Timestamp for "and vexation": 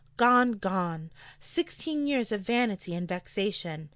2.95-3.89